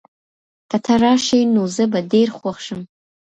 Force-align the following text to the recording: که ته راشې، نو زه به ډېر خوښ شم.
که 0.69 0.77
ته 0.85 0.93
راشې، 1.03 1.39
نو 1.53 1.61
زه 1.75 1.83
به 1.91 1.99
ډېر 2.13 2.27
خوښ 2.37 2.57
شم. 2.65 2.81